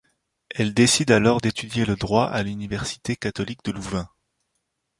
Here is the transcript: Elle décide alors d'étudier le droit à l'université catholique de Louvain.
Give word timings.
Elle 0.49 0.73
décide 0.73 1.11
alors 1.11 1.41
d'étudier 1.41 1.85
le 1.85 1.95
droit 1.95 2.25
à 2.25 2.41
l'université 2.41 3.15
catholique 3.15 3.63
de 3.65 3.71
Louvain. 3.71 4.09